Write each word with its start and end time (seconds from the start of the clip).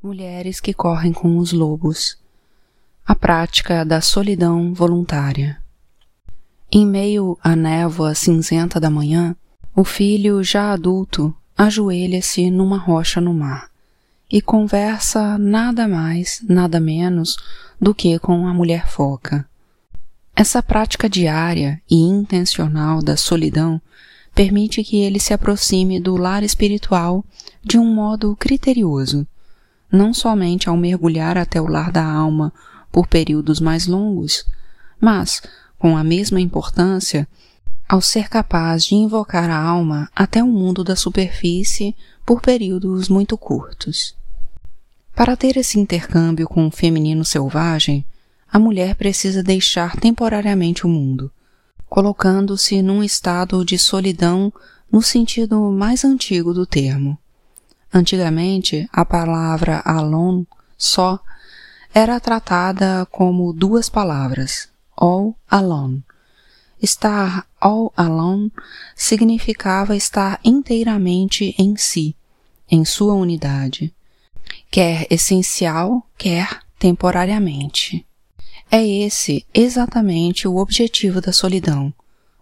Mulheres 0.00 0.60
que 0.60 0.72
correm 0.72 1.12
com 1.12 1.38
os 1.38 1.52
lobos. 1.52 2.16
A 3.04 3.16
prática 3.16 3.84
da 3.84 4.00
solidão 4.00 4.72
voluntária. 4.72 5.60
Em 6.70 6.86
meio 6.86 7.36
à 7.42 7.56
névoa 7.56 8.14
cinzenta 8.14 8.78
da 8.78 8.90
manhã, 8.90 9.34
o 9.74 9.82
filho, 9.82 10.40
já 10.44 10.70
adulto, 10.70 11.34
ajoelha-se 11.56 12.48
numa 12.48 12.78
rocha 12.78 13.20
no 13.20 13.34
mar 13.34 13.68
e 14.30 14.40
conversa 14.40 15.36
nada 15.36 15.88
mais, 15.88 16.44
nada 16.48 16.78
menos 16.78 17.36
do 17.80 17.92
que 17.92 18.20
com 18.20 18.46
a 18.46 18.54
mulher 18.54 18.86
foca. 18.86 19.44
Essa 20.36 20.62
prática 20.62 21.08
diária 21.08 21.82
e 21.90 21.96
intencional 21.96 23.02
da 23.02 23.16
solidão 23.16 23.82
permite 24.32 24.84
que 24.84 24.98
ele 24.98 25.18
se 25.18 25.34
aproxime 25.34 25.98
do 25.98 26.16
lar 26.16 26.44
espiritual 26.44 27.24
de 27.64 27.76
um 27.76 27.92
modo 27.92 28.36
criterioso 28.36 29.26
não 29.90 30.12
somente 30.12 30.68
ao 30.68 30.76
mergulhar 30.76 31.36
até 31.36 31.60
o 31.60 31.66
lar 31.66 31.90
da 31.90 32.04
alma 32.04 32.52
por 32.90 33.06
períodos 33.06 33.60
mais 33.60 33.86
longos, 33.86 34.44
mas, 35.00 35.42
com 35.78 35.96
a 35.96 36.04
mesma 36.04 36.40
importância, 36.40 37.28
ao 37.88 38.00
ser 38.00 38.28
capaz 38.28 38.84
de 38.84 38.94
invocar 38.94 39.48
a 39.48 39.56
alma 39.56 40.10
até 40.14 40.42
o 40.42 40.46
mundo 40.46 40.84
da 40.84 40.94
superfície 40.94 41.96
por 42.24 42.40
períodos 42.40 43.08
muito 43.08 43.38
curtos. 43.38 44.14
Para 45.14 45.36
ter 45.36 45.56
esse 45.56 45.78
intercâmbio 45.78 46.46
com 46.46 46.66
o 46.66 46.70
feminino 46.70 47.24
selvagem, 47.24 48.04
a 48.50 48.58
mulher 48.58 48.94
precisa 48.94 49.42
deixar 49.42 49.96
temporariamente 49.96 50.86
o 50.86 50.88
mundo, 50.88 51.30
colocando-se 51.88 52.82
num 52.82 53.02
estado 53.02 53.64
de 53.64 53.78
solidão 53.78 54.52
no 54.92 55.02
sentido 55.02 55.70
mais 55.70 56.04
antigo 56.04 56.52
do 56.52 56.66
termo. 56.66 57.18
Antigamente, 57.92 58.88
a 58.92 59.04
palavra 59.04 59.80
alone, 59.84 60.46
só, 60.76 61.18
era 61.94 62.20
tratada 62.20 63.06
como 63.10 63.52
duas 63.52 63.88
palavras, 63.88 64.68
all 64.96 65.34
alone. 65.50 66.04
Estar 66.80 67.46
all 67.60 67.92
alone 67.96 68.52
significava 68.94 69.96
estar 69.96 70.38
inteiramente 70.44 71.54
em 71.58 71.76
si, 71.76 72.14
em 72.70 72.84
sua 72.84 73.14
unidade, 73.14 73.92
quer 74.70 75.06
essencial, 75.10 76.06
quer 76.16 76.60
temporariamente. 76.78 78.06
É 78.70 78.86
esse 78.86 79.46
exatamente 79.52 80.46
o 80.46 80.56
objetivo 80.56 81.20
da 81.20 81.32
solidão, 81.32 81.92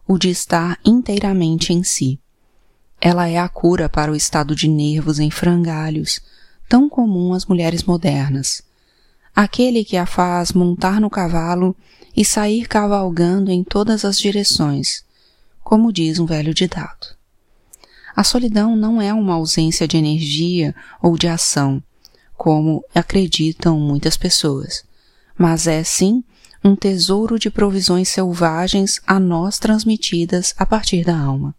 o 0.06 0.18
de 0.18 0.28
estar 0.28 0.78
inteiramente 0.84 1.72
em 1.72 1.82
si. 1.82 2.20
Ela 3.00 3.28
é 3.28 3.38
a 3.38 3.48
cura 3.48 3.88
para 3.88 4.10
o 4.10 4.16
estado 4.16 4.54
de 4.54 4.68
nervos 4.68 5.18
em 5.18 5.30
frangalhos, 5.30 6.20
tão 6.68 6.88
comum 6.88 7.32
às 7.32 7.46
mulheres 7.46 7.84
modernas. 7.84 8.62
Aquele 9.34 9.84
que 9.84 9.96
a 9.96 10.06
faz 10.06 10.52
montar 10.52 11.00
no 11.00 11.10
cavalo 11.10 11.76
e 12.16 12.24
sair 12.24 12.66
cavalgando 12.66 13.50
em 13.50 13.62
todas 13.62 14.04
as 14.04 14.18
direções, 14.18 15.04
como 15.62 15.92
diz 15.92 16.18
um 16.18 16.24
velho 16.24 16.54
ditado. 16.54 17.14
A 18.16 18.24
solidão 18.24 18.74
não 18.74 19.00
é 19.00 19.12
uma 19.12 19.34
ausência 19.34 19.86
de 19.86 19.98
energia 19.98 20.74
ou 21.02 21.18
de 21.18 21.28
ação, 21.28 21.82
como 22.34 22.82
acreditam 22.94 23.78
muitas 23.78 24.16
pessoas, 24.16 24.84
mas 25.36 25.66
é 25.66 25.84
sim 25.84 26.24
um 26.64 26.74
tesouro 26.74 27.38
de 27.38 27.50
provisões 27.50 28.08
selvagens 28.08 29.00
a 29.06 29.20
nós 29.20 29.58
transmitidas 29.58 30.54
a 30.56 30.64
partir 30.64 31.04
da 31.04 31.16
alma. 31.16 31.54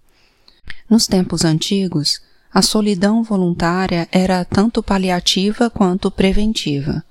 Nos 0.90 1.08
tempos 1.08 1.44
antigos, 1.44 2.22
a 2.54 2.62
solidão 2.62 3.24
voluntária 3.24 4.08
era 4.12 4.44
tanto 4.46 4.82
paliativa 4.82 5.70
quanto 5.70 6.10
preventiva. 6.10 7.04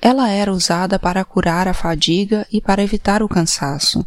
Ela 0.00 0.28
era 0.30 0.52
usada 0.52 0.98
para 0.98 1.24
curar 1.24 1.68
a 1.68 1.74
fadiga 1.74 2.46
e 2.52 2.60
para 2.60 2.82
evitar 2.82 3.22
o 3.22 3.28
cansaço. 3.28 4.04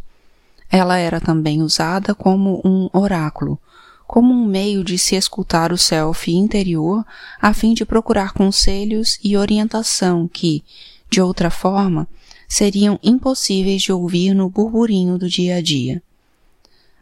Ela 0.69 0.97
era 0.97 1.19
também 1.19 1.61
usada 1.61 2.13
como 2.13 2.61
um 2.63 2.89
oráculo, 2.93 3.59
como 4.07 4.33
um 4.33 4.45
meio 4.45 4.83
de 4.83 4.97
se 4.97 5.15
escutar 5.15 5.71
o 5.71 5.77
self 5.77 6.31
interior 6.31 7.05
a 7.41 7.53
fim 7.53 7.73
de 7.73 7.85
procurar 7.85 8.33
conselhos 8.33 9.19
e 9.23 9.37
orientação 9.37 10.27
que, 10.27 10.63
de 11.09 11.21
outra 11.21 11.49
forma, 11.49 12.07
seriam 12.47 12.99
impossíveis 13.03 13.81
de 13.81 13.91
ouvir 13.91 14.33
no 14.33 14.49
burburinho 14.49 15.17
do 15.17 15.29
dia 15.29 15.57
a 15.57 15.61
dia. 15.61 16.01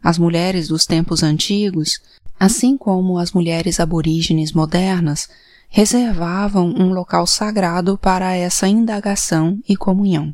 As 0.02 0.18
mulheres 0.18 0.68
dos 0.68 0.86
tempos 0.86 1.22
antigos, 1.22 2.00
assim 2.38 2.76
como 2.76 3.18
as 3.18 3.32
mulheres 3.32 3.80
aborígenes 3.80 4.52
modernas, 4.52 5.28
reservavam 5.68 6.68
um 6.68 6.92
local 6.92 7.26
sagrado 7.26 7.98
para 7.98 8.34
essa 8.34 8.66
indagação 8.66 9.58
e 9.68 9.76
comunhão. 9.76 10.32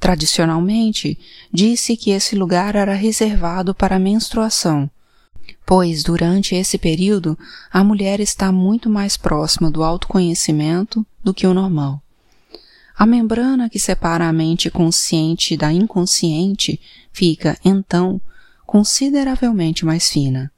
Tradicionalmente, 0.00 1.18
disse 1.52 1.96
que 1.96 2.10
esse 2.10 2.34
lugar 2.34 2.74
era 2.74 2.94
reservado 2.94 3.74
para 3.74 3.96
a 3.96 4.00
menstruação, 4.00 4.90
pois 5.64 6.02
durante 6.02 6.54
esse 6.54 6.76
período 6.76 7.38
a 7.70 7.84
mulher 7.84 8.18
está 8.18 8.50
muito 8.50 8.90
mais 8.90 9.16
próxima 9.16 9.70
do 9.70 9.84
autoconhecimento 9.84 11.06
do 11.22 11.32
que 11.32 11.46
o 11.46 11.54
normal. 11.54 12.02
A 12.96 13.06
membrana 13.06 13.70
que 13.70 13.78
separa 13.78 14.28
a 14.28 14.32
mente 14.32 14.70
consciente 14.70 15.56
da 15.56 15.72
inconsciente 15.72 16.80
fica, 17.12 17.56
então, 17.64 18.20
consideravelmente 18.72 19.84
mais 19.84 20.08
fina. 20.08 20.50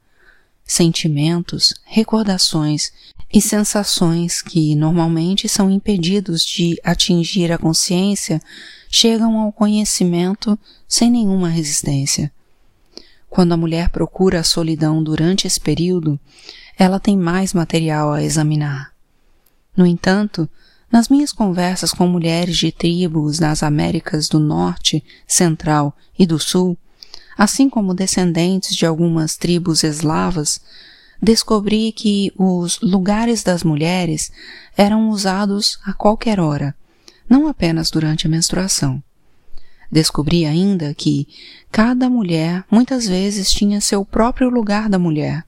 Sentimentos, 0.63 1.73
recordações 1.83 2.93
e 3.29 3.41
sensações 3.41 4.41
que 4.41 4.73
normalmente 4.73 5.49
são 5.49 5.69
impedidos 5.69 6.41
de 6.45 6.79
atingir 6.81 7.51
a 7.51 7.57
consciência 7.57 8.41
chegam 8.89 9.37
ao 9.37 9.51
conhecimento 9.51 10.57
sem 10.87 11.11
nenhuma 11.11 11.49
resistência. 11.49 12.31
Quando 13.29 13.51
a 13.51 13.57
mulher 13.57 13.89
procura 13.89 14.39
a 14.39 14.45
solidão 14.45 15.03
durante 15.03 15.45
esse 15.45 15.59
período, 15.59 16.17
ela 16.79 17.01
tem 17.01 17.17
mais 17.17 17.53
material 17.53 18.13
a 18.13 18.23
examinar. 18.23 18.93
No 19.75 19.85
entanto, 19.85 20.49
nas 20.89 21.09
minhas 21.09 21.33
conversas 21.33 21.91
com 21.91 22.07
mulheres 22.07 22.55
de 22.55 22.71
tribos 22.71 23.39
das 23.39 23.61
Américas 23.61 24.29
do 24.29 24.39
Norte, 24.39 25.03
Central 25.27 25.93
e 26.17 26.25
do 26.25 26.39
Sul, 26.39 26.77
assim 27.37 27.69
como 27.69 27.93
descendentes 27.93 28.75
de 28.75 28.85
algumas 28.85 29.35
tribos 29.35 29.83
eslavas, 29.83 30.61
descobri 31.21 31.91
que 31.91 32.31
os 32.37 32.79
lugares 32.81 33.43
das 33.43 33.63
mulheres 33.63 34.31
eram 34.77 35.09
usados 35.09 35.79
a 35.83 35.93
qualquer 35.93 36.39
hora, 36.39 36.75
não 37.29 37.47
apenas 37.47 37.89
durante 37.89 38.27
a 38.27 38.29
menstruação. 38.29 39.03
Descobri 39.91 40.45
ainda 40.45 40.93
que 40.93 41.27
cada 41.71 42.09
mulher 42.09 42.63
muitas 42.71 43.07
vezes 43.07 43.51
tinha 43.51 43.79
seu 43.81 44.03
próprio 44.03 44.49
lugar 44.49 44.89
da 44.89 44.97
mulher, 44.97 45.43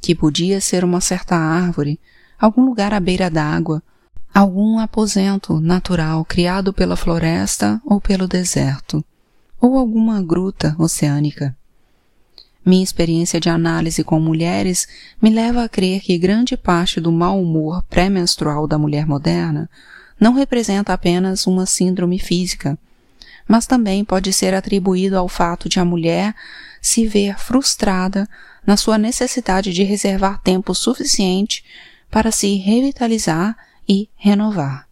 que 0.00 0.14
podia 0.14 0.60
ser 0.60 0.84
uma 0.84 1.00
certa 1.00 1.36
árvore, 1.36 2.00
algum 2.38 2.64
lugar 2.64 2.92
à 2.92 3.00
beira 3.00 3.30
d'água, 3.30 3.82
algum 4.32 4.78
aposento 4.78 5.60
natural 5.60 6.24
criado 6.24 6.72
pela 6.72 6.96
floresta 6.96 7.80
ou 7.84 8.00
pelo 8.00 8.26
deserto 8.26 9.04
ou 9.64 9.78
alguma 9.78 10.22
gruta 10.22 10.76
oceânica. 10.78 11.56
Minha 12.66 12.84
experiência 12.84 13.40
de 13.40 13.48
análise 13.48 14.04
com 14.04 14.20
mulheres 14.20 14.86
me 15.22 15.30
leva 15.30 15.64
a 15.64 15.68
crer 15.70 16.02
que 16.02 16.18
grande 16.18 16.54
parte 16.54 17.00
do 17.00 17.10
mau 17.10 17.40
humor 17.40 17.82
pré-menstrual 17.88 18.66
da 18.66 18.76
mulher 18.76 19.06
moderna 19.06 19.70
não 20.20 20.34
representa 20.34 20.92
apenas 20.92 21.46
uma 21.46 21.64
síndrome 21.64 22.18
física, 22.18 22.78
mas 23.48 23.66
também 23.66 24.04
pode 24.04 24.34
ser 24.34 24.52
atribuído 24.52 25.16
ao 25.16 25.30
fato 25.30 25.66
de 25.66 25.80
a 25.80 25.84
mulher 25.84 26.34
se 26.82 27.06
ver 27.06 27.38
frustrada 27.38 28.28
na 28.66 28.76
sua 28.76 28.98
necessidade 28.98 29.72
de 29.72 29.82
reservar 29.82 30.42
tempo 30.42 30.74
suficiente 30.74 31.64
para 32.10 32.30
se 32.30 32.54
revitalizar 32.56 33.56
e 33.88 34.10
renovar. 34.14 34.86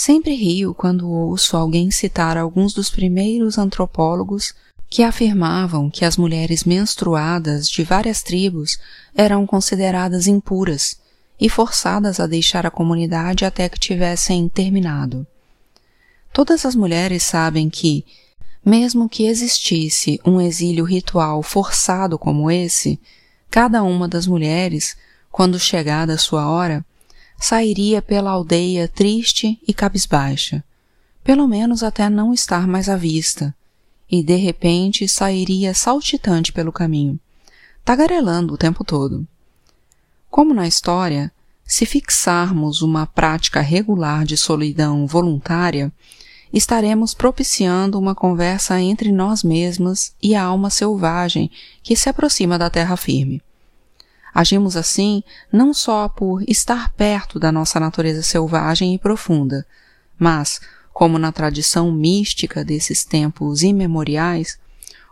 Sempre 0.00 0.32
rio 0.32 0.72
quando 0.74 1.10
ouço 1.10 1.56
alguém 1.56 1.90
citar 1.90 2.36
alguns 2.36 2.72
dos 2.72 2.88
primeiros 2.88 3.58
antropólogos 3.58 4.54
que 4.88 5.02
afirmavam 5.02 5.90
que 5.90 6.04
as 6.04 6.16
mulheres 6.16 6.62
menstruadas 6.62 7.68
de 7.68 7.82
várias 7.82 8.22
tribos 8.22 8.78
eram 9.12 9.44
consideradas 9.44 10.28
impuras 10.28 11.00
e 11.40 11.48
forçadas 11.48 12.20
a 12.20 12.28
deixar 12.28 12.64
a 12.64 12.70
comunidade 12.70 13.44
até 13.44 13.68
que 13.68 13.76
tivessem 13.76 14.48
terminado. 14.48 15.26
Todas 16.32 16.64
as 16.64 16.76
mulheres 16.76 17.24
sabem 17.24 17.68
que, 17.68 18.04
mesmo 18.64 19.08
que 19.08 19.26
existisse 19.26 20.20
um 20.24 20.40
exílio 20.40 20.84
ritual 20.84 21.42
forçado 21.42 22.16
como 22.16 22.48
esse, 22.48 23.00
cada 23.50 23.82
uma 23.82 24.06
das 24.06 24.28
mulheres, 24.28 24.96
quando 25.28 25.58
chegada 25.58 26.14
a 26.14 26.18
sua 26.18 26.48
hora, 26.48 26.86
sairia 27.38 28.02
pela 28.02 28.30
aldeia 28.30 28.88
triste 28.88 29.58
e 29.66 29.72
cabisbaixa, 29.72 30.64
pelo 31.22 31.46
menos 31.46 31.82
até 31.82 32.10
não 32.10 32.34
estar 32.34 32.66
mais 32.66 32.88
à 32.88 32.96
vista, 32.96 33.54
e 34.10 34.22
de 34.22 34.36
repente 34.36 35.06
sairia 35.06 35.72
saltitante 35.72 36.52
pelo 36.52 36.72
caminho, 36.72 37.18
tagarelando 37.84 38.54
o 38.54 38.58
tempo 38.58 38.82
todo. 38.84 39.26
Como 40.30 40.52
na 40.52 40.66
história, 40.66 41.32
se 41.64 41.86
fixarmos 41.86 42.82
uma 42.82 43.06
prática 43.06 43.60
regular 43.60 44.24
de 44.24 44.36
solidão 44.36 45.06
voluntária, 45.06 45.92
estaremos 46.52 47.14
propiciando 47.14 47.98
uma 47.98 48.14
conversa 48.14 48.80
entre 48.80 49.12
nós 49.12 49.42
mesmas 49.42 50.14
e 50.22 50.34
a 50.34 50.42
alma 50.42 50.70
selvagem 50.70 51.50
que 51.82 51.94
se 51.94 52.08
aproxima 52.08 52.58
da 52.58 52.70
terra 52.70 52.96
firme. 52.96 53.42
Agimos 54.34 54.76
assim 54.76 55.22
não 55.52 55.72
só 55.72 56.08
por 56.08 56.42
estar 56.48 56.92
perto 56.92 57.38
da 57.38 57.50
nossa 57.50 57.80
natureza 57.80 58.22
selvagem 58.22 58.94
e 58.94 58.98
profunda, 58.98 59.66
mas, 60.18 60.60
como 60.92 61.18
na 61.18 61.32
tradição 61.32 61.92
mística 61.92 62.64
desses 62.64 63.04
tempos 63.04 63.62
imemoriais, 63.62 64.58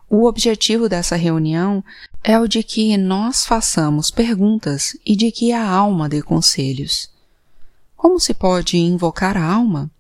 o 0.09 0.25
objetivo 0.25 0.89
dessa 0.89 1.17
reunião 1.17 1.83
é 2.23 2.39
o 2.39 2.47
de 2.47 2.63
que 2.63 2.97
nós 2.97 3.45
façamos 3.45 4.11
perguntas 4.11 4.97
e 5.05 5.17
de 5.17 5.33
que 5.33 5.53
a 5.53 5.69
alma 5.69 6.09
dê 6.09 6.23
conselhos. 6.23 7.11
Como 7.97 8.21
se 8.21 8.33
pode 8.33 8.77
invocar 8.77 9.37
a 9.37 9.45
alma? 9.45 9.91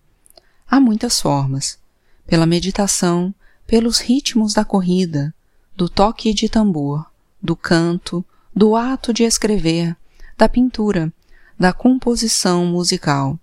Há 0.69 0.78
muitas 0.78 1.20
formas: 1.20 1.78
pela 2.26 2.46
meditação, 2.46 3.34
pelos 3.66 3.98
ritmos 3.98 4.54
da 4.54 4.64
corrida, 4.64 5.34
do 5.76 5.88
toque 5.88 6.32
de 6.32 6.48
tambor, 6.48 7.04
do 7.42 7.56
canto, 7.56 8.24
do 8.56 8.75
ato 8.75 9.12
de 9.12 9.23
escrever, 9.23 9.94
da 10.38 10.49
pintura, 10.49 11.12
da 11.61 11.75
composição 11.75 12.64
musical, 12.64 13.38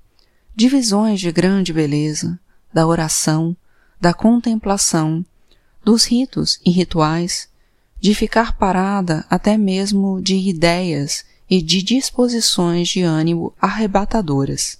de 0.55 0.67
visões 0.67 1.19
de 1.19 1.31
grande 1.31 1.71
beleza, 1.71 2.39
da 2.73 2.87
oração, 2.87 3.55
da 4.01 4.11
contemplação, 4.11 5.23
dos 5.85 6.05
ritos 6.05 6.59
e 6.65 6.71
rituais, 6.71 7.47
de 8.01 8.15
ficar 8.15 8.57
parada 8.57 9.23
até 9.29 9.55
mesmo 9.55 10.19
de 10.19 10.35
ideias 10.35 11.23
e 11.47 11.61
de 11.61 11.83
disposições 11.83 12.89
de 12.89 13.03
ânimo 13.03 13.53
arrebatadoras. 13.61 14.79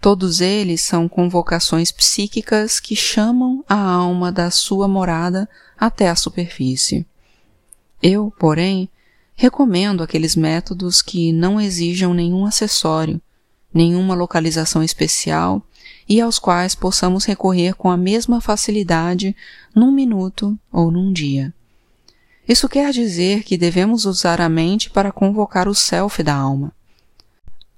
Todos 0.00 0.40
eles 0.40 0.80
são 0.80 1.08
convocações 1.08 1.92
psíquicas 1.92 2.80
que 2.80 2.96
chamam 2.96 3.64
a 3.68 3.78
alma 3.80 4.32
da 4.32 4.50
sua 4.50 4.88
morada 4.88 5.48
até 5.78 6.08
a 6.08 6.16
superfície. 6.16 7.06
Eu, 8.02 8.32
porém, 8.36 8.88
recomendo 9.40 10.02
aqueles 10.02 10.34
métodos 10.34 11.00
que 11.00 11.30
não 11.30 11.60
exijam 11.60 12.12
nenhum 12.12 12.44
acessório, 12.44 13.22
nenhuma 13.72 14.12
localização 14.12 14.82
especial 14.82 15.62
e 16.08 16.20
aos 16.20 16.40
quais 16.40 16.74
possamos 16.74 17.24
recorrer 17.24 17.74
com 17.74 17.88
a 17.88 17.96
mesma 17.96 18.40
facilidade 18.40 19.36
num 19.72 19.92
minuto 19.92 20.58
ou 20.72 20.90
num 20.90 21.12
dia. 21.12 21.54
Isso 22.48 22.68
quer 22.68 22.92
dizer 22.92 23.44
que 23.44 23.56
devemos 23.56 24.06
usar 24.06 24.40
a 24.40 24.48
mente 24.48 24.90
para 24.90 25.12
convocar 25.12 25.68
o 25.68 25.74
self 25.74 26.20
da 26.20 26.34
alma. 26.34 26.72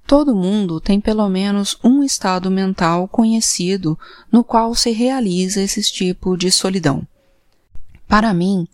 Todo 0.06 0.34
mundo 0.34 0.80
tem 0.80 0.98
pelo 0.98 1.28
menos 1.28 1.78
um 1.84 2.02
estado 2.02 2.50
mental 2.50 3.06
conhecido 3.06 3.98
no 4.32 4.42
qual 4.42 4.74
se 4.74 4.92
realiza 4.92 5.60
esse 5.60 5.82
tipo 5.82 6.38
de 6.38 6.50
solidão. 6.50 7.06
Para 8.08 8.32
mim, 8.32 8.66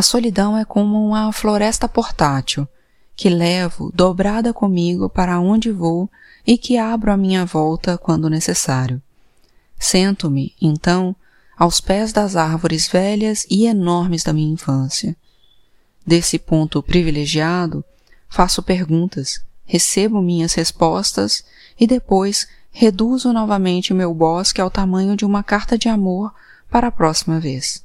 a 0.00 0.02
solidão 0.02 0.56
é 0.56 0.64
como 0.64 1.06
uma 1.06 1.30
floresta 1.30 1.86
portátil 1.86 2.66
que 3.14 3.28
levo 3.28 3.92
dobrada 3.94 4.50
comigo 4.50 5.10
para 5.10 5.38
onde 5.38 5.70
vou 5.70 6.10
e 6.46 6.56
que 6.56 6.78
abro 6.78 7.12
à 7.12 7.18
minha 7.18 7.44
volta 7.44 7.98
quando 7.98 8.30
necessário. 8.30 9.02
Sento-me, 9.78 10.54
então, 10.58 11.14
aos 11.54 11.82
pés 11.82 12.14
das 12.14 12.34
árvores 12.34 12.88
velhas 12.88 13.46
e 13.50 13.66
enormes 13.66 14.22
da 14.22 14.32
minha 14.32 14.50
infância. 14.50 15.14
Desse 16.06 16.38
ponto 16.38 16.82
privilegiado, 16.82 17.84
faço 18.26 18.62
perguntas, 18.62 19.38
recebo 19.66 20.22
minhas 20.22 20.54
respostas 20.54 21.44
e 21.78 21.86
depois 21.86 22.48
reduzo 22.70 23.34
novamente 23.34 23.92
meu 23.92 24.14
bosque 24.14 24.62
ao 24.62 24.70
tamanho 24.70 25.14
de 25.14 25.26
uma 25.26 25.42
carta 25.42 25.76
de 25.76 25.90
amor 25.90 26.32
para 26.70 26.86
a 26.86 26.90
próxima 26.90 27.38
vez. 27.38 27.84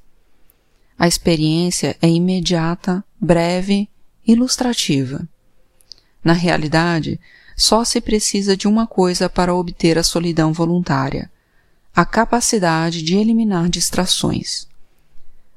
A 1.06 1.08
experiência 1.08 1.96
é 2.02 2.10
imediata, 2.10 3.04
breve, 3.22 3.88
ilustrativa. 4.26 5.30
Na 6.24 6.34
realidade, 6.34 7.20
só 7.56 7.84
se 7.86 8.02
precisa 8.02 8.58
de 8.58 8.68
uma 8.68 8.88
coisa 8.88 9.30
para 9.30 9.54
obter 9.54 10.00
a 10.00 10.04
solidão 10.04 10.52
voluntária: 10.52 11.30
a 11.96 12.06
capacidade 12.06 13.04
de 13.04 13.18
eliminar 13.18 13.70
distrações. 13.70 14.68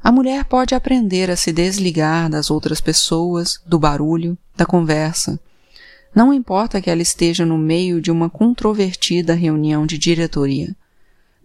A 0.04 0.12
mulher 0.12 0.44
pode 0.44 0.74
aprender 0.74 1.30
a 1.30 1.36
se 1.36 1.50
desligar 1.50 2.28
das 2.28 2.50
outras 2.50 2.78
pessoas, 2.78 3.58
do 3.64 3.78
barulho, 3.78 4.36
da 4.54 4.66
conversa. 4.66 5.40
Não 6.14 6.30
importa 6.30 6.78
que 6.78 6.90
ela 6.90 7.00
esteja 7.00 7.46
no 7.46 7.56
meio 7.56 8.02
de 8.02 8.10
uma 8.10 8.28
controvertida 8.28 9.32
reunião 9.32 9.86
de 9.86 9.96
diretoria. 9.96 10.76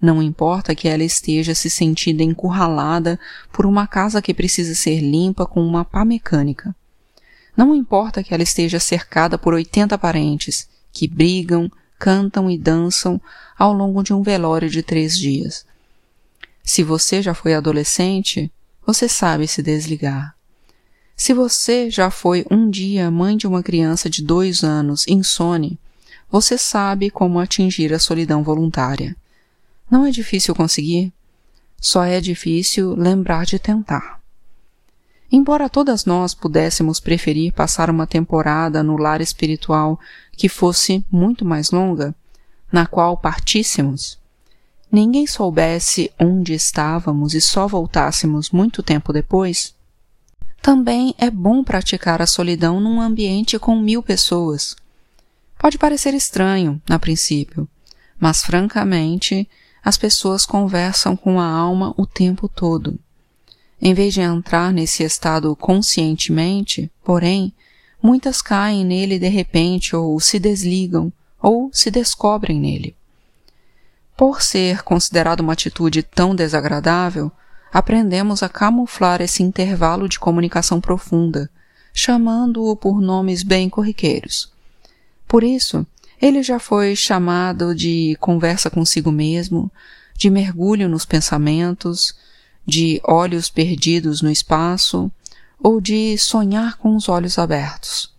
Não 0.03 0.21
importa 0.21 0.75
que 0.75 0.89
ela 0.89 1.01
esteja 1.01 1.55
se 1.55 1.69
sentindo 1.69 2.21
encurralada 2.21 3.17
por 3.53 3.65
uma 3.65 3.87
casa 3.87 4.21
que 4.21 4.33
precisa 4.33 4.75
ser 4.75 4.99
limpa 4.99 5.45
com 5.45 5.65
uma 5.65 5.85
pá 5.85 6.03
mecânica. 6.03 6.75
Não 7.55 7.73
importa 7.73 8.21
que 8.21 8.33
ela 8.33 8.43
esteja 8.43 8.81
cercada 8.81 9.37
por 9.37 9.53
80 9.53 9.97
parentes 9.97 10.67
que 10.91 11.07
brigam, 11.07 11.71
cantam 11.97 12.51
e 12.51 12.57
dançam 12.57 13.21
ao 13.57 13.71
longo 13.71 14.03
de 14.03 14.13
um 14.13 14.21
velório 14.21 14.69
de 14.69 14.83
três 14.83 15.17
dias. 15.17 15.65
Se 16.61 16.83
você 16.83 17.21
já 17.21 17.33
foi 17.33 17.53
adolescente, 17.53 18.51
você 18.85 19.07
sabe 19.07 19.47
se 19.47 19.63
desligar. 19.63 20.35
Se 21.15 21.33
você 21.33 21.89
já 21.89 22.11
foi 22.11 22.45
um 22.51 22.69
dia 22.69 23.09
mãe 23.09 23.37
de 23.37 23.47
uma 23.47 23.63
criança 23.63 24.09
de 24.09 24.21
dois 24.21 24.65
anos 24.65 25.07
insone, 25.07 25.79
você 26.29 26.57
sabe 26.57 27.09
como 27.09 27.39
atingir 27.39 27.93
a 27.93 27.99
solidão 27.99 28.43
voluntária. 28.43 29.15
Não 29.93 30.07
é 30.07 30.09
difícil 30.09 30.55
conseguir, 30.55 31.13
só 31.79 32.03
é 32.03 32.19
difícil 32.19 32.95
lembrar 32.95 33.45
de 33.45 33.59
tentar. 33.59 34.19
Embora 35.31 35.69
todas 35.69 36.03
nós 36.03 36.33
pudéssemos 36.33 36.99
preferir 36.99 37.53
passar 37.53 37.91
uma 37.91 38.07
temporada 38.07 38.81
no 38.81 38.97
lar 38.97 39.21
espiritual 39.21 39.99
que 40.31 40.49
fosse 40.49 41.05
muito 41.11 41.45
mais 41.45 41.69
longa, 41.69 42.15
na 42.71 42.87
qual 42.87 43.15
partíssemos, 43.15 44.17
ninguém 44.91 45.27
soubesse 45.27 46.11
onde 46.19 46.55
estávamos 46.55 47.35
e 47.35 47.39
só 47.39 47.67
voltássemos 47.67 48.49
muito 48.49 48.81
tempo 48.81 49.13
depois, 49.13 49.75
também 50.59 51.13
é 51.19 51.29
bom 51.29 51.63
praticar 51.63 52.19
a 52.19 52.25
solidão 52.25 52.79
num 52.79 52.99
ambiente 52.99 53.59
com 53.59 53.79
mil 53.79 54.01
pessoas. 54.01 54.75
Pode 55.55 55.77
parecer 55.77 56.15
estranho, 56.15 56.81
a 56.89 56.97
princípio, 56.97 57.69
mas 58.19 58.43
francamente, 58.43 59.47
as 59.83 59.97
pessoas 59.97 60.45
conversam 60.45 61.15
com 61.15 61.39
a 61.39 61.45
alma 61.45 61.93
o 61.97 62.05
tempo 62.05 62.47
todo. 62.47 62.97
Em 63.81 63.93
vez 63.93 64.13
de 64.13 64.21
entrar 64.21 64.71
nesse 64.71 65.03
estado 65.03 65.53
conscientemente, 65.55 66.89
porém, 67.03 67.53
muitas 68.01 68.41
caem 68.41 68.85
nele 68.85 69.19
de 69.19 69.27
repente 69.27 69.95
ou 69.95 70.17
se 70.19 70.39
desligam 70.39 71.11
ou 71.41 71.69
se 71.73 71.91
descobrem 71.91 72.59
nele. 72.59 72.95
Por 74.15 74.41
ser 74.41 74.83
considerado 74.83 75.41
uma 75.41 75.53
atitude 75.53 76.01
tão 76.01 76.33
desagradável, 76.33 77.29
aprendemos 77.73 78.41
a 78.41 78.47
camuflar 78.47 79.21
esse 79.21 79.43
intervalo 79.43 80.07
de 80.07 80.19
comunicação 80.19 80.79
profunda, 80.79 81.49
chamando-o 81.93 82.75
por 82.77 83.01
nomes 83.01 83.43
bem 83.43 83.69
corriqueiros. 83.69 84.51
Por 85.27 85.43
isso, 85.43 85.85
ele 86.21 86.41
já 86.41 86.59
foi 86.59 86.95
chamado 86.95 87.75
de 87.75 88.17
conversa 88.19 88.69
consigo 88.69 89.11
mesmo, 89.11 89.71
de 90.15 90.29
mergulho 90.29 90.87
nos 90.87 91.05
pensamentos, 91.05 92.15
de 92.65 93.01
olhos 93.03 93.49
perdidos 93.49 94.21
no 94.21 94.29
espaço 94.29 95.11
ou 95.61 95.79
de 95.81 96.17
sonhar 96.17 96.77
com 96.77 96.95
os 96.95 97.09
olhos 97.09 97.37
abertos. 97.37 98.13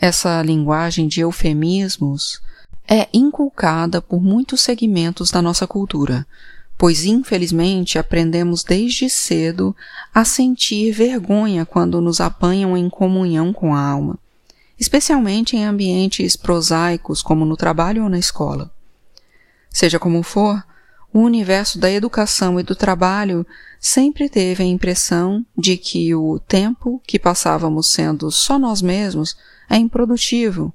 Essa 0.00 0.42
linguagem 0.42 1.06
de 1.06 1.20
eufemismos 1.20 2.42
é 2.88 3.08
inculcada 3.12 4.02
por 4.02 4.20
muitos 4.22 4.60
segmentos 4.60 5.30
da 5.30 5.40
nossa 5.40 5.66
cultura, 5.66 6.26
pois 6.76 7.04
infelizmente 7.04 7.98
aprendemos 7.98 8.64
desde 8.64 9.08
cedo 9.08 9.74
a 10.12 10.24
sentir 10.24 10.92
vergonha 10.92 11.64
quando 11.64 12.00
nos 12.00 12.20
apanham 12.20 12.76
em 12.76 12.90
comunhão 12.90 13.52
com 13.52 13.74
a 13.74 13.80
alma, 13.80 14.18
especialmente 14.82 15.56
em 15.56 15.64
ambientes 15.64 16.34
prosaicos 16.34 17.22
como 17.22 17.44
no 17.44 17.56
trabalho 17.56 18.02
ou 18.02 18.08
na 18.08 18.18
escola. 18.18 18.68
Seja 19.70 19.96
como 19.96 20.24
for, 20.24 20.60
o 21.14 21.20
universo 21.20 21.78
da 21.78 21.88
educação 21.88 22.58
e 22.58 22.64
do 22.64 22.74
trabalho 22.74 23.46
sempre 23.78 24.28
teve 24.28 24.64
a 24.64 24.66
impressão 24.66 25.46
de 25.56 25.76
que 25.76 26.12
o 26.16 26.40
tempo 26.40 27.00
que 27.06 27.16
passávamos 27.16 27.92
sendo 27.92 28.28
só 28.32 28.58
nós 28.58 28.82
mesmos 28.82 29.36
é 29.70 29.76
improdutivo, 29.76 30.74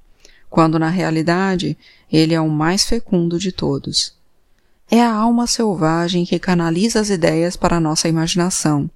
quando 0.50 0.80
na 0.80 0.90
realidade 0.90 1.78
ele 2.10 2.34
é 2.34 2.40
o 2.40 2.50
mais 2.50 2.86
fecundo 2.86 3.38
de 3.38 3.52
todos. 3.52 4.16
É 4.90 5.02
a 5.02 5.14
alma 5.14 5.48
selvagem 5.48 6.24
que 6.24 6.40
canaliza 6.40 7.02
as 7.02 7.10
ideias 7.10 7.58
para 7.58 7.76
a 7.76 7.82
nossa 7.82 8.08
imaginação, 8.08 8.90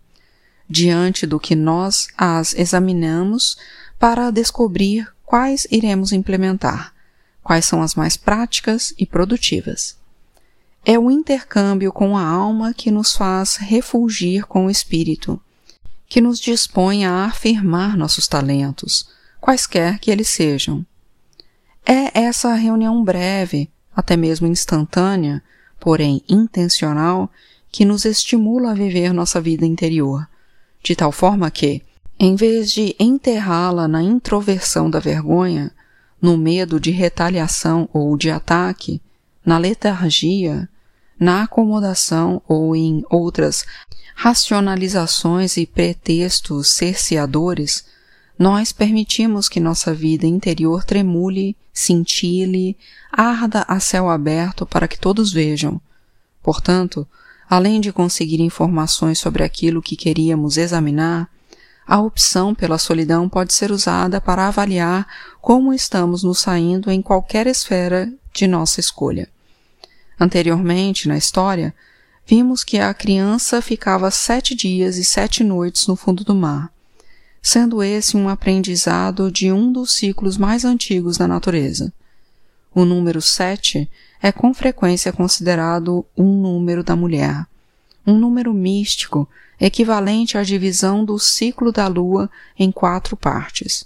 diante 0.69 1.27
do 1.27 1.37
que 1.37 1.53
nós 1.53 2.07
as 2.17 2.53
examinamos 2.53 3.57
para 4.01 4.31
descobrir 4.31 5.07
quais 5.23 5.67
iremos 5.69 6.11
implementar, 6.11 6.91
quais 7.43 7.65
são 7.65 7.83
as 7.83 7.93
mais 7.93 8.17
práticas 8.17 8.95
e 8.97 9.05
produtivas. 9.05 9.95
É 10.83 10.97
o 10.97 11.11
intercâmbio 11.11 11.93
com 11.93 12.17
a 12.17 12.25
alma 12.25 12.73
que 12.73 12.89
nos 12.89 13.15
faz 13.15 13.57
refulgir 13.57 14.47
com 14.47 14.65
o 14.65 14.71
espírito, 14.71 15.39
que 16.09 16.19
nos 16.19 16.39
dispõe 16.39 17.05
a 17.05 17.25
afirmar 17.25 17.95
nossos 17.95 18.27
talentos, 18.27 19.07
quaisquer 19.39 19.99
que 19.99 20.09
eles 20.09 20.29
sejam. 20.29 20.83
É 21.85 22.21
essa 22.21 22.55
reunião 22.55 23.03
breve, 23.03 23.69
até 23.95 24.17
mesmo 24.17 24.47
instantânea, 24.47 25.43
porém 25.79 26.23
intencional, 26.27 27.31
que 27.71 27.85
nos 27.85 28.03
estimula 28.05 28.71
a 28.71 28.73
viver 28.73 29.13
nossa 29.13 29.39
vida 29.39 29.63
interior, 29.63 30.27
de 30.81 30.95
tal 30.95 31.11
forma 31.11 31.51
que, 31.51 31.83
em 32.23 32.35
vez 32.35 32.71
de 32.71 32.95
enterrá-la 32.99 33.87
na 33.87 34.03
introversão 34.03 34.91
da 34.91 34.99
vergonha, 34.99 35.71
no 36.21 36.37
medo 36.37 36.79
de 36.79 36.91
retaliação 36.91 37.89
ou 37.91 38.15
de 38.15 38.29
ataque, 38.29 39.01
na 39.43 39.57
letargia, 39.57 40.69
na 41.19 41.41
acomodação 41.41 42.39
ou 42.47 42.75
em 42.75 43.03
outras 43.09 43.65
racionalizações 44.13 45.57
e 45.57 45.65
pretextos 45.65 46.67
cerceadores, 46.67 47.85
nós 48.37 48.71
permitimos 48.71 49.49
que 49.49 49.59
nossa 49.59 49.91
vida 49.91 50.27
interior 50.27 50.83
tremule, 50.83 51.57
cintile, 51.73 52.77
arda 53.11 53.65
a 53.67 53.79
céu 53.79 54.11
aberto 54.11 54.63
para 54.63 54.87
que 54.87 54.99
todos 54.99 55.33
vejam. 55.33 55.81
Portanto, 56.43 57.07
além 57.49 57.81
de 57.81 57.91
conseguir 57.91 58.41
informações 58.41 59.17
sobre 59.17 59.43
aquilo 59.43 59.81
que 59.81 59.95
queríamos 59.95 60.57
examinar, 60.57 61.27
a 61.85 61.99
opção 61.99 62.53
pela 62.55 62.77
solidão 62.77 63.27
pode 63.27 63.53
ser 63.53 63.71
usada 63.71 64.21
para 64.21 64.47
avaliar 64.47 65.07
como 65.41 65.73
estamos 65.73 66.23
nos 66.23 66.39
saindo 66.39 66.91
em 66.91 67.01
qualquer 67.01 67.47
esfera 67.47 68.11
de 68.33 68.47
nossa 68.47 68.79
escolha. 68.79 69.27
Anteriormente, 70.19 71.07
na 71.07 71.17
história, 71.17 71.73
vimos 72.25 72.63
que 72.63 72.77
a 72.77 72.93
criança 72.93 73.61
ficava 73.61 74.11
sete 74.11 74.55
dias 74.55 74.97
e 74.97 75.03
sete 75.03 75.43
noites 75.43 75.87
no 75.87 75.95
fundo 75.95 76.23
do 76.23 76.35
mar 76.35 76.71
sendo 77.41 77.81
esse 77.81 78.15
um 78.15 78.29
aprendizado 78.29 79.31
de 79.31 79.51
um 79.51 79.71
dos 79.71 79.93
ciclos 79.93 80.37
mais 80.37 80.63
antigos 80.63 81.17
da 81.17 81.27
natureza. 81.27 81.91
O 82.73 82.85
número 82.85 83.21
sete 83.21 83.89
é 84.21 84.31
com 84.31 84.53
frequência 84.53 85.11
considerado 85.11 86.05
um 86.15 86.39
número 86.39 86.83
da 86.83 86.95
mulher, 86.95 87.45
um 88.11 88.19
número 88.19 88.53
místico 88.53 89.27
equivalente 89.59 90.37
à 90.37 90.43
divisão 90.43 91.05
do 91.05 91.17
ciclo 91.17 91.71
da 91.71 91.87
lua 91.87 92.29
em 92.57 92.71
quatro 92.71 93.15
partes: 93.15 93.85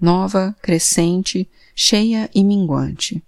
nova, 0.00 0.56
crescente, 0.62 1.48
cheia 1.74 2.30
e 2.34 2.42
minguante. 2.42 3.22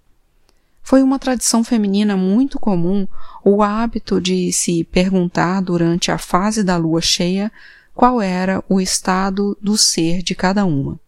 Foi 0.83 1.03
uma 1.03 1.19
tradição 1.19 1.63
feminina 1.63 2.17
muito 2.17 2.59
comum 2.59 3.07
o 3.45 3.61
hábito 3.61 4.19
de 4.19 4.51
se 4.51 4.83
perguntar 4.83 5.61
durante 5.61 6.11
a 6.11 6.17
fase 6.17 6.63
da 6.63 6.75
lua 6.75 7.01
cheia 7.01 7.51
qual 7.93 8.21
era 8.21 8.63
o 8.67 8.81
estado 8.81 9.57
do 9.61 9.77
ser 9.77 10.23
de 10.23 10.33
cada 10.33 10.65
uma, 10.65 10.99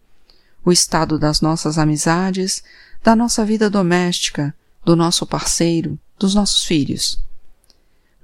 o 0.64 0.70
estado 0.70 1.18
das 1.18 1.40
nossas 1.40 1.76
amizades, 1.76 2.62
da 3.02 3.16
nossa 3.16 3.44
vida 3.44 3.68
doméstica, 3.68 4.54
do 4.84 4.94
nosso 4.94 5.26
parceiro, 5.26 5.98
dos 6.18 6.34
nossos 6.34 6.64
filhos. 6.64 7.20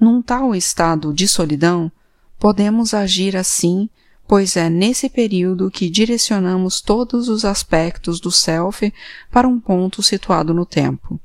Num 0.00 0.22
tal 0.22 0.54
estado 0.54 1.12
de 1.12 1.28
solidão, 1.28 1.92
podemos 2.38 2.94
agir 2.94 3.36
assim, 3.36 3.86
pois 4.26 4.56
é 4.56 4.70
nesse 4.70 5.10
período 5.10 5.70
que 5.70 5.90
direcionamos 5.90 6.80
todos 6.80 7.28
os 7.28 7.44
aspectos 7.44 8.18
do 8.18 8.30
self 8.30 8.90
para 9.30 9.46
um 9.46 9.60
ponto 9.60 10.02
situado 10.02 10.54
no 10.54 10.64
tempo. 10.64 11.20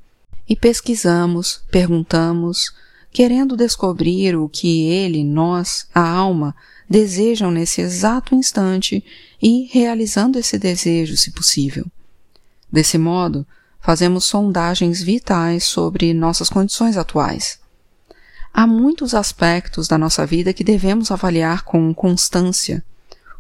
E 0.50 0.58
pesquisamos, 0.58 1.64
perguntamos, 1.72 2.74
querendo 3.14 3.56
descobrir 3.56 4.36
o 4.36 4.50
que 4.50 4.88
ele, 4.90 5.24
nós, 5.24 5.88
a 5.96 6.06
alma, 6.06 6.54
desejam 6.90 7.50
nesse 7.50 7.80
exato 7.80 8.36
instante 8.36 9.02
e 9.42 9.70
realizando 9.72 10.38
esse 10.38 10.60
desejo, 10.60 11.16
se 11.16 11.32
possível. 11.32 11.86
Desse 12.70 12.98
modo, 12.98 13.48
fazemos 13.80 14.26
sondagens 14.26 15.02
vitais 15.02 15.64
sobre 15.64 16.14
nossas 16.14 16.50
condições 16.50 16.98
atuais. 16.98 17.64
Há 18.58 18.66
muitos 18.66 19.14
aspectos 19.14 19.86
da 19.86 19.98
nossa 19.98 20.26
vida 20.26 20.54
que 20.54 20.64
devemos 20.64 21.12
avaliar 21.12 21.66
com 21.66 21.94
constância: 21.94 22.82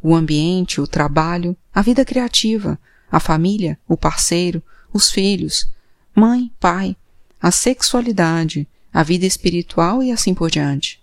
o 0.03 0.13
ambiente, 0.13 0.81
o 0.81 0.85
trabalho, 0.85 1.55
a 1.73 1.81
vida 1.81 2.03
criativa, 2.03 2.77
a 3.09 3.17
família, 3.17 3.79
o 3.87 3.95
parceiro, 3.95 4.61
os 4.91 5.09
filhos, 5.09 5.69
mãe, 6.13 6.51
pai, 6.59 6.97
a 7.41 7.49
sexualidade, 7.49 8.67
a 8.91 9.03
vida 9.03 9.25
espiritual 9.25 10.03
e 10.03 10.11
assim 10.11 10.33
por 10.33 10.51
diante. 10.51 11.01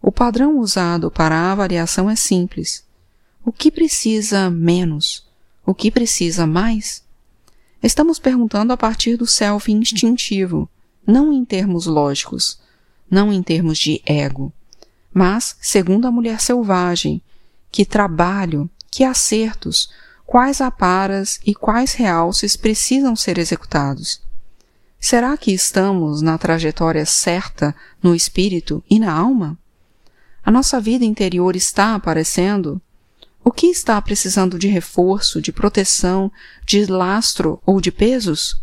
O 0.00 0.12
padrão 0.12 0.60
usado 0.60 1.10
para 1.10 1.34
a 1.34 1.50
avaliação 1.50 2.08
é 2.08 2.14
simples. 2.14 2.84
O 3.44 3.50
que 3.50 3.72
precisa 3.72 4.48
menos? 4.50 5.26
O 5.66 5.74
que 5.74 5.90
precisa 5.90 6.46
mais? 6.46 7.02
Estamos 7.82 8.20
perguntando 8.20 8.72
a 8.72 8.76
partir 8.76 9.16
do 9.16 9.26
self 9.26 9.72
instintivo, 9.72 10.70
não 11.04 11.32
em 11.32 11.44
termos 11.44 11.86
lógicos, 11.86 12.64
não 13.10 13.32
em 13.32 13.42
termos 13.42 13.78
de 13.78 14.02
ego, 14.04 14.52
mas 15.12 15.56
segundo 15.60 16.06
a 16.06 16.10
mulher 16.10 16.40
selvagem, 16.40 17.22
que 17.70 17.84
trabalho, 17.84 18.68
que 18.90 19.04
acertos, 19.04 19.90
quais 20.26 20.60
aparas 20.60 21.40
e 21.46 21.54
quais 21.54 21.94
realces 21.94 22.56
precisam 22.56 23.14
ser 23.14 23.38
executados. 23.38 24.20
Será 24.98 25.36
que 25.36 25.52
estamos 25.52 26.20
na 26.20 26.36
trajetória 26.36 27.06
certa 27.06 27.74
no 28.02 28.14
espírito 28.14 28.82
e 28.90 28.98
na 28.98 29.12
alma? 29.12 29.58
A 30.44 30.50
nossa 30.50 30.80
vida 30.80 31.04
interior 31.04 31.54
está 31.54 31.94
aparecendo? 31.94 32.80
O 33.44 33.50
que 33.52 33.68
está 33.68 34.00
precisando 34.02 34.58
de 34.58 34.66
reforço, 34.66 35.40
de 35.40 35.52
proteção, 35.52 36.32
de 36.64 36.86
lastro 36.86 37.60
ou 37.64 37.80
de 37.80 37.92
pesos? 37.92 38.60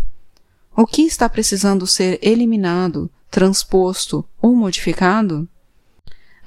O 0.75 0.85
que 0.85 1.03
está 1.03 1.29
precisando 1.29 1.88
ser 1.88 2.19
eliminado, 2.21 3.09
transposto 3.33 4.23
ou 4.39 4.55
modificado? 4.55 5.49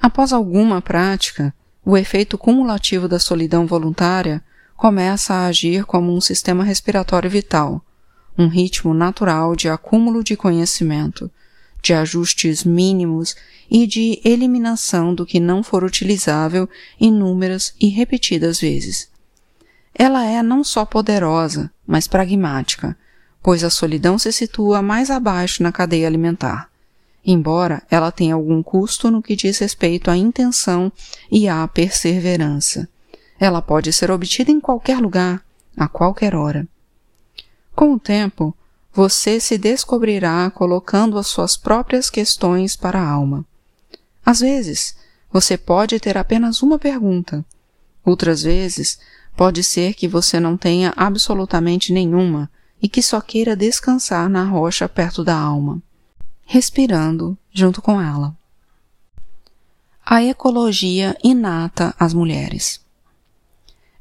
Após 0.01 0.31
alguma 0.31 0.81
prática, 0.81 1.53
o 1.83 1.97
efeito 1.97 2.37
cumulativo 2.37 3.09
da 3.09 3.19
solidão 3.19 3.67
voluntária 3.67 4.41
começa 4.73 5.33
a 5.33 5.47
agir 5.47 5.83
como 5.83 6.15
um 6.15 6.21
sistema 6.21 6.63
respiratório 6.63 7.29
vital, 7.29 7.83
um 8.37 8.47
ritmo 8.47 8.93
natural 8.93 9.53
de 9.53 9.67
acúmulo 9.67 10.23
de 10.23 10.37
conhecimento, 10.37 11.29
de 11.83 11.93
ajustes 11.93 12.63
mínimos 12.63 13.35
e 13.69 13.85
de 13.85 14.21
eliminação 14.23 15.13
do 15.13 15.25
que 15.25 15.41
não 15.41 15.61
for 15.61 15.83
utilizável 15.83 16.69
inúmeras 16.97 17.73
e 17.81 17.89
repetidas 17.89 18.61
vezes. 18.61 19.09
Ela 19.93 20.23
é 20.23 20.41
não 20.41 20.63
só 20.63 20.85
poderosa, 20.85 21.69
mas 21.85 22.07
pragmática, 22.07 22.97
pois 23.43 23.61
a 23.61 23.69
solidão 23.69 24.17
se 24.17 24.31
situa 24.31 24.81
mais 24.81 25.11
abaixo 25.11 25.61
na 25.61 25.71
cadeia 25.71 26.07
alimentar, 26.07 26.69
embora 27.27 27.83
ela 27.91 28.09
tenha 28.09 28.33
algum 28.33 28.63
custo 28.63 29.11
no 29.11 29.21
que 29.21 29.35
diz 29.35 29.59
respeito 29.59 30.09
à 30.09 30.15
intenção 30.15 30.89
e 31.29 31.49
à 31.49 31.67
perseverança. 31.67 32.87
Ela 33.37 33.61
pode 33.61 33.91
ser 33.91 34.09
obtida 34.09 34.49
em 34.49 34.61
qualquer 34.61 34.99
lugar, 34.99 35.43
a 35.75 35.89
qualquer 35.89 36.33
hora. 36.33 36.65
Com 37.75 37.93
o 37.93 37.99
tempo, 37.99 38.55
você 38.93 39.39
se 39.41 39.57
descobrirá 39.57 40.49
colocando 40.49 41.19
as 41.19 41.27
suas 41.27 41.57
próprias 41.57 42.09
questões 42.09 42.77
para 42.77 42.99
a 42.99 43.07
alma. 43.07 43.45
Às 44.25 44.39
vezes, 44.39 44.95
você 45.31 45.57
pode 45.57 45.99
ter 45.99 46.17
apenas 46.17 46.63
uma 46.63 46.79
pergunta. 46.79 47.45
Outras 48.03 48.41
vezes, 48.41 48.97
pode 49.35 49.63
ser 49.63 49.93
que 49.93 50.07
você 50.07 50.39
não 50.39 50.55
tenha 50.57 50.93
absolutamente 50.95 51.91
nenhuma 51.91 52.49
e 52.81 52.87
que 52.87 53.03
só 53.03 53.19
queira 53.19 53.55
descansar 53.55 54.29
na 54.29 54.43
rocha 54.45 54.87
perto 54.87 55.23
da 55.23 55.35
alma, 55.35 55.81
respirando 56.49 57.37
junto 57.51 57.81
com 57.81 58.01
ela. 58.01 58.33
A 60.03 60.23
ecologia 60.23 61.15
inata 61.21 61.93
às 61.99 62.13
mulheres. 62.13 62.79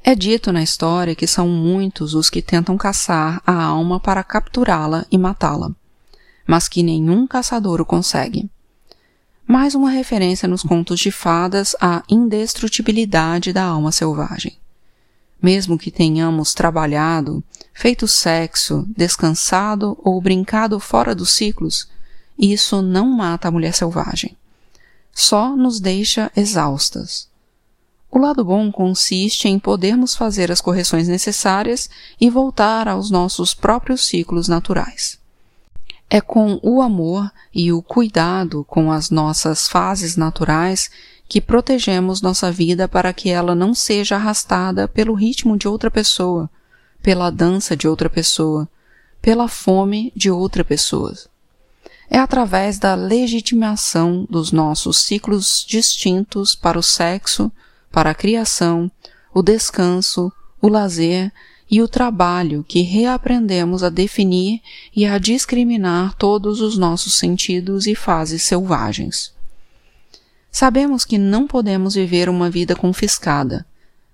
É 0.05 0.15
dito 0.15 0.53
na 0.53 0.63
história 0.63 1.17
que 1.17 1.27
são 1.27 1.49
muitos 1.49 2.15
os 2.15 2.31
que 2.31 2.41
tentam 2.41 2.79
caçar 2.79 3.43
a 3.45 3.65
alma 3.65 3.99
para 3.99 4.23
capturá-la 4.23 5.05
e 5.11 5.19
matá-la, 5.19 5.73
mas 6.47 6.69
que 6.69 6.85
nenhum 6.85 7.27
caçador 7.27 7.81
o 7.81 7.85
consegue. 7.85 8.49
Mais 9.45 9.75
uma 9.75 9.91
referência 9.91 10.47
nos 10.47 10.63
contos 10.63 11.01
de 11.01 11.11
fadas 11.11 11.75
à 11.81 12.05
indestrutibilidade 12.09 13.53
da 13.53 13.65
alma 13.65 13.91
selvagem. 13.91 14.57
Mesmo 15.43 15.77
que 15.77 15.91
tenhamos 15.91 16.55
trabalhado, 16.55 17.43
feito 17.75 18.07
sexo, 18.07 18.87
descansado 18.97 19.99
ou 20.05 20.21
brincado 20.21 20.79
fora 20.79 21.13
dos 21.13 21.31
ciclos, 21.33 21.89
isso 22.39 22.83
não 22.83 23.07
mata 23.07 23.49
a 23.49 23.51
mulher 23.51 23.73
selvagem. 23.73 24.37
Só 25.13 25.57
nos 25.57 25.81
deixa 25.81 26.31
exaustas 26.37 27.29
O 28.11 28.19
lado 28.19 28.45
bom 28.45 28.71
consiste 28.71 29.49
em 29.49 29.59
podermos 29.59 30.15
fazer 30.15 30.53
as 30.53 30.61
correções 30.61 31.09
necessárias 31.09 31.89
e 32.21 32.29
voltar 32.29 32.87
aos 32.87 33.11
nossos 33.11 33.55
próprios 33.55 34.05
ciclos 34.05 34.47
naturais. 34.49 35.19
É 36.09 36.21
com 36.21 36.61
o 36.63 36.81
amor 36.81 37.31
e 37.53 37.73
o 37.73 37.83
cuidado 37.83 38.65
com 38.65 38.93
as 38.93 39.11
nossas 39.11 39.67
fases 39.67 40.17
naturais 40.17 40.91
que 41.29 41.41
protegemos 41.41 42.23
nossa 42.23 42.53
vida 42.53 42.87
para 42.87 43.13
que 43.13 43.29
ela 43.29 43.55
não 43.55 43.75
seja 43.75 44.15
arrastada 44.15 44.87
pelo 44.87 45.15
ritmo 45.15 45.59
de 45.59 45.67
outra 45.67 45.91
pessoa, 45.91 46.49
pela 47.03 47.31
dança 47.31 47.77
de 47.77 47.89
outra 47.89 48.09
pessoa, 48.09 48.69
pela 49.21 49.49
fome 49.49 50.13
de 50.15 50.31
outra 50.31 50.65
pessoa. 50.65 51.13
É 52.09 52.19
através 52.19 52.79
da 52.79 52.95
legitimação 52.95 54.27
dos 54.31 54.53
nossos 54.53 54.99
ciclos 54.99 55.65
distintos 55.69 56.55
para 56.55 56.79
o 56.79 56.83
sexo, 56.83 57.51
para 57.91 58.11
a 58.11 58.15
criação, 58.15 58.91
o 59.35 59.43
descanso, 59.43 60.33
o 60.63 60.69
lazer 60.69 61.33
e 61.71 61.83
o 61.83 61.89
trabalho 61.89 62.65
que 62.67 62.83
reaprendemos 62.83 63.83
a 63.83 63.89
definir 63.89 64.61
e 64.95 65.05
a 65.05 65.19
discriminar 65.19 66.15
todos 66.15 66.61
os 66.61 66.79
nossos 66.79 67.15
sentidos 67.15 67.87
e 67.87 67.95
fases 67.95 68.43
selvagens. 68.43 69.35
Sabemos 70.51 71.05
que 71.05 71.19
não 71.19 71.47
podemos 71.47 71.95
viver 71.95 72.29
uma 72.29 72.49
vida 72.49 72.75
confiscada. 72.75 73.67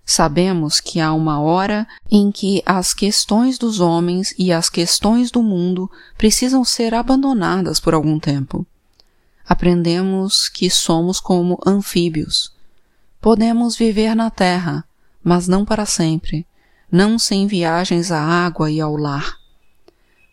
Sabemos 0.04 0.80
que 0.80 1.00
há 1.00 1.12
uma 1.12 1.40
hora 1.40 1.86
em 2.10 2.30
que 2.30 2.62
as 2.66 2.92
questões 2.92 3.56
dos 3.56 3.80
homens 3.80 4.34
e 4.38 4.52
as 4.52 4.68
questões 4.68 5.30
do 5.30 5.42
mundo 5.42 5.90
precisam 6.18 6.64
ser 6.64 6.94
abandonadas 6.94 7.78
por 7.78 7.94
algum 7.94 8.18
tempo. 8.18 8.66
Aprendemos 9.46 10.48
que 10.48 10.68
somos 10.68 11.20
como 11.20 11.58
anfíbios. 11.66 12.52
Podemos 13.20 13.76
viver 13.76 14.14
na 14.14 14.30
terra, 14.30 14.84
mas 15.22 15.46
não 15.46 15.64
para 15.64 15.86
sempre 15.86 16.46
não 16.92 17.18
sem 17.18 17.46
viagens 17.46 18.12
à 18.12 18.20
água 18.20 18.70
e 18.70 18.78
ao 18.78 18.94
lar. 18.98 19.38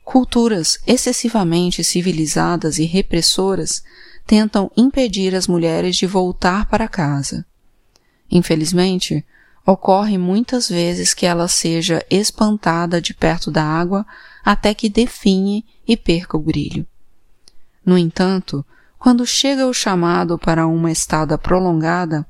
Culturas 0.03 0.77
excessivamente 0.85 1.85
civilizadas 1.85 2.79
e 2.79 2.83
repressoras 2.83 3.81
tentam 4.27 4.69
impedir 4.75 5.33
as 5.33 5.47
mulheres 5.47 5.95
de 5.95 6.05
voltar 6.05 6.65
para 6.65 6.89
casa. 6.89 7.45
Infelizmente, 8.29 9.25
ocorre 9.71 10.17
muitas 10.17 10.67
vezes 10.67 11.13
que 11.13 11.27
ela 11.27 11.47
seja 11.47 12.03
espantada 12.09 12.99
de 12.99 13.13
perto 13.13 13.51
da 13.51 13.63
água 13.63 14.03
até 14.43 14.73
que 14.73 14.89
definhe 14.89 15.63
e 15.87 15.95
perca 15.95 16.35
o 16.35 16.41
brilho. 16.41 16.87
No 17.85 17.95
entanto, 17.95 18.65
quando 18.97 19.25
chega 19.27 19.67
o 19.67 19.73
chamado 19.73 20.39
para 20.39 20.65
uma 20.65 20.91
estada 20.91 21.37
prolongada, 21.37 22.25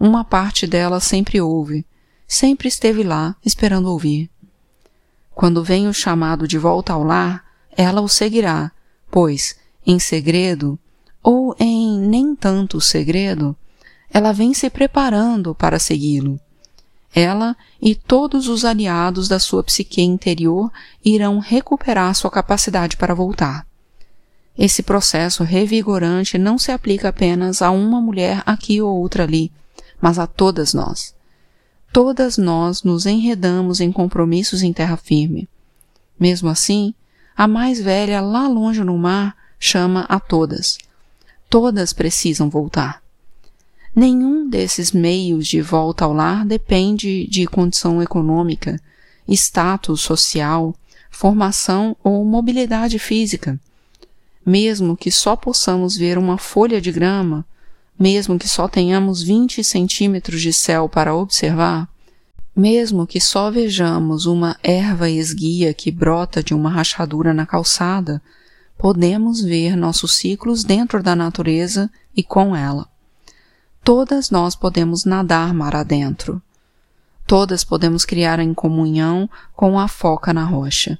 uma 0.00 0.24
parte 0.24 0.66
dela 0.66 0.98
sempre 0.98 1.40
ouve, 1.40 1.84
sempre 2.26 2.68
esteve 2.68 3.02
lá 3.02 3.36
esperando 3.44 3.90
ouvir. 3.90 4.30
Quando 5.34 5.62
vem 5.62 5.88
o 5.88 5.94
chamado 5.94 6.48
de 6.48 6.56
volta 6.56 6.94
ao 6.94 7.04
lar, 7.04 7.44
ela 7.76 8.00
o 8.00 8.08
seguirá, 8.08 8.72
pois, 9.10 9.56
em 9.86 9.98
segredo, 9.98 10.78
ou 11.22 11.54
em 11.60 12.00
nem 12.00 12.34
tanto 12.34 12.80
segredo, 12.80 13.54
ela 14.10 14.32
vem 14.32 14.54
se 14.54 14.70
preparando 14.70 15.54
para 15.54 15.78
segui-lo. 15.78 16.40
Ela 17.14 17.56
e 17.80 17.94
todos 17.94 18.48
os 18.48 18.64
aliados 18.64 19.28
da 19.28 19.38
sua 19.38 19.62
psique 19.64 20.02
interior 20.02 20.70
irão 21.04 21.38
recuperar 21.38 22.14
sua 22.14 22.30
capacidade 22.30 22.96
para 22.96 23.14
voltar. 23.14 23.66
Esse 24.56 24.82
processo 24.82 25.44
revigorante 25.44 26.36
não 26.36 26.58
se 26.58 26.70
aplica 26.70 27.08
apenas 27.08 27.62
a 27.62 27.70
uma 27.70 28.00
mulher 28.00 28.42
aqui 28.44 28.82
ou 28.82 28.96
outra 28.98 29.24
ali, 29.24 29.52
mas 30.00 30.18
a 30.18 30.26
todas 30.26 30.74
nós 30.74 31.16
todas 31.92 32.36
nós 32.36 32.82
nos 32.82 33.06
enredamos 33.06 33.80
em 33.80 33.90
compromissos 33.90 34.62
em 34.62 34.72
terra 34.72 34.96
firme. 34.96 35.48
Mesmo 36.18 36.48
assim, 36.48 36.94
a 37.36 37.46
mais 37.46 37.80
velha 37.80 38.20
lá 38.20 38.48
longe 38.48 38.82
no 38.84 38.96
mar 38.98 39.36
chama 39.58 40.06
a 40.08 40.20
todas. 40.20 40.78
Todas 41.48 41.92
precisam 41.92 42.50
voltar. 42.50 43.02
Nenhum 43.94 44.48
desses 44.48 44.92
meios 44.92 45.46
de 45.46 45.60
volta 45.60 46.04
ao 46.04 46.12
lar 46.12 46.44
depende 46.44 47.26
de 47.26 47.46
condição 47.46 48.02
econômica, 48.02 48.80
status 49.26 50.00
social, 50.00 50.74
formação 51.10 51.96
ou 52.02 52.24
mobilidade 52.24 52.98
física. 52.98 53.58
Mesmo 54.44 54.96
que 54.96 55.10
só 55.10 55.36
possamos 55.36 55.96
ver 55.96 56.16
uma 56.16 56.38
folha 56.38 56.80
de 56.80 56.92
grama, 56.92 57.44
mesmo 57.98 58.38
que 58.38 58.48
só 58.48 58.68
tenhamos 58.68 59.22
20 59.22 59.64
centímetros 59.64 60.40
de 60.40 60.52
céu 60.52 60.88
para 60.88 61.14
observar, 61.14 61.88
mesmo 62.54 63.06
que 63.06 63.20
só 63.20 63.50
vejamos 63.50 64.26
uma 64.26 64.56
erva 64.62 65.08
esguia 65.08 65.74
que 65.74 65.90
brota 65.90 66.42
de 66.42 66.54
uma 66.54 66.70
rachadura 66.70 67.34
na 67.34 67.46
calçada, 67.46 68.22
podemos 68.76 69.40
ver 69.40 69.76
nossos 69.76 70.14
ciclos 70.14 70.64
dentro 70.64 71.02
da 71.02 71.14
natureza 71.14 71.90
e 72.16 72.22
com 72.22 72.54
ela. 72.56 72.88
Todas 73.88 74.28
nós 74.28 74.54
podemos 74.54 75.06
nadar 75.06 75.54
mar 75.54 75.74
adentro. 75.74 76.42
Todas 77.26 77.64
podemos 77.64 78.04
criar 78.04 78.38
em 78.38 78.52
comunhão 78.52 79.30
com 79.56 79.78
a 79.78 79.88
foca 79.88 80.30
na 80.30 80.44
rocha. 80.44 80.98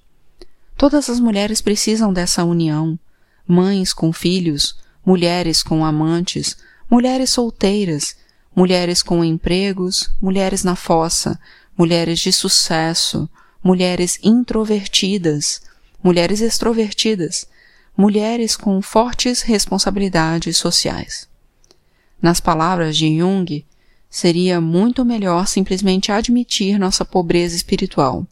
Todas 0.75 1.11
as 1.11 1.21
mulheres 1.21 1.61
precisam 1.61 2.15
dessa 2.15 2.45
união. 2.45 2.99
Mães 3.47 3.93
com 3.93 4.11
filhos, 4.11 4.75
mulheres 5.05 5.63
com 5.63 5.85
amantes, 5.85 6.57
mulheres 6.91 7.29
solteiras, 7.29 8.17
mulheres 8.57 9.03
com 9.03 9.23
empregos, 9.23 10.11
mulheres 10.19 10.65
na 10.65 10.75
fossa, 10.75 11.39
mulheres 11.77 12.19
de 12.21 12.33
sucesso, 12.33 13.29
mulheres 13.63 14.19
introvertidas, 14.23 15.61
mulheres 16.03 16.41
extrovertidas, 16.41 17.47
mulheres 17.95 18.57
com 18.57 18.81
fortes 18.81 19.43
responsabilidades 19.43 20.57
sociais. 20.57 21.29
Nas 22.21 22.41
palavras 22.41 22.97
de 22.97 23.19
Jung, 23.19 23.65
seria 24.11 24.61
muito 24.61 25.05
melhor 25.05 25.47
simplesmente 25.47 26.11
admitir 26.11 26.79
nossa 26.79 27.05
pobreza 27.05 27.55
espiritual. 27.55 28.27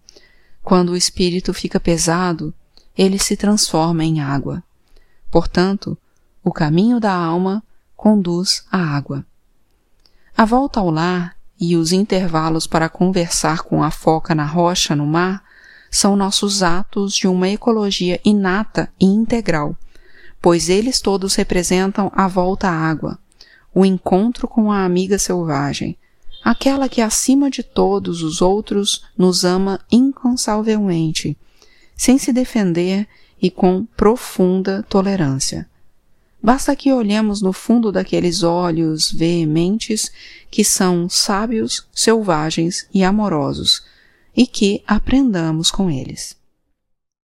Quando 0.62 0.90
o 0.90 0.96
espírito 0.96 1.54
fica 1.54 1.78
pesado, 1.78 2.52
ele 2.96 3.18
se 3.18 3.36
transforma 3.36 4.04
em 4.04 4.20
água. 4.20 4.62
Portanto, 5.30 5.96
o 6.42 6.52
caminho 6.52 6.98
da 6.98 7.12
alma 7.12 7.62
conduz 7.94 8.64
à 8.70 8.78
água. 8.78 9.24
A 10.36 10.44
volta 10.44 10.80
ao 10.80 10.90
lar 10.90 11.36
e 11.58 11.76
os 11.76 11.92
intervalos 11.92 12.66
para 12.66 12.88
conversar 12.88 13.62
com 13.62 13.82
a 13.82 13.90
foca 13.90 14.34
na 14.34 14.44
rocha 14.44 14.94
no 14.94 15.06
mar 15.06 15.42
são 15.90 16.16
nossos 16.16 16.62
atos 16.62 17.14
de 17.14 17.26
uma 17.26 17.48
ecologia 17.48 18.20
inata 18.24 18.92
e 19.00 19.06
integral, 19.06 19.76
pois 20.42 20.68
eles 20.68 21.00
todos 21.00 21.34
representam 21.34 22.10
a 22.14 22.28
volta 22.28 22.68
à 22.68 22.72
água, 22.72 23.18
o 23.76 23.84
encontro 23.84 24.48
com 24.48 24.72
a 24.72 24.86
amiga 24.86 25.18
selvagem, 25.18 25.98
aquela 26.42 26.88
que 26.88 27.02
acima 27.02 27.50
de 27.50 27.62
todos 27.62 28.22
os 28.22 28.40
outros 28.40 29.04
nos 29.18 29.44
ama 29.44 29.78
incansavelmente, 29.92 31.36
sem 31.94 32.16
se 32.16 32.32
defender 32.32 33.06
e 33.40 33.50
com 33.50 33.84
profunda 33.94 34.82
tolerância. 34.88 35.68
Basta 36.42 36.74
que 36.74 36.90
olhemos 36.90 37.42
no 37.42 37.52
fundo 37.52 37.92
daqueles 37.92 38.42
olhos 38.42 39.12
veementes 39.12 40.10
que 40.50 40.64
são 40.64 41.06
sábios, 41.06 41.86
selvagens 41.92 42.88
e 42.94 43.04
amorosos, 43.04 43.84
e 44.34 44.46
que 44.46 44.82
aprendamos 44.86 45.70
com 45.70 45.90
eles. 45.90 46.35